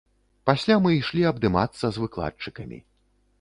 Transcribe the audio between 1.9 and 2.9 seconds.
з выкладчыкамі.